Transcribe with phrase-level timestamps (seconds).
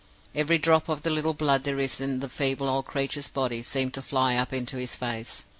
[0.33, 3.93] Every drop of the little blood there is in the feeble old creature's body seemed
[3.93, 5.43] to fly up into his face.